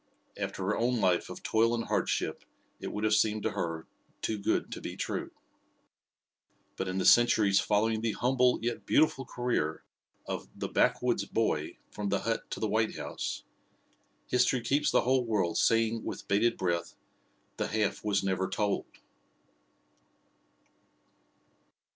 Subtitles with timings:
[0.35, 2.43] After her own life of toil and hardship
[2.79, 3.85] it would have seemed to her
[4.23, 5.29] "too good to be true."
[6.75, 9.83] But in the centuries following the humble yet beautiful career
[10.25, 13.43] of "the Backwoods Boy" from the hut to the White House,
[14.25, 16.95] history keeps the whole world saying with bated breath,
[17.57, 18.87] "the half was never told!"